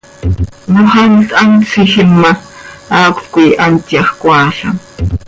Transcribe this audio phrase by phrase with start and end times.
[0.75, 2.31] Moxhamt hant tsiijim ma,
[2.91, 4.75] haacöt coi hant yahjcoaalam.